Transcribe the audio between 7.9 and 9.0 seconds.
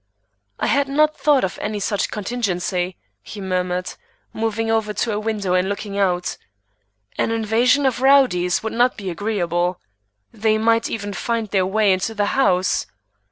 rowdies would not